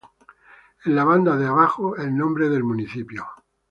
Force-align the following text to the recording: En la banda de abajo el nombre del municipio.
En 0.85 0.95
la 0.95 1.03
banda 1.03 1.37
de 1.37 1.45
abajo 1.45 1.95
el 1.95 2.17
nombre 2.17 2.49
del 2.49 2.63
municipio. 2.63 3.23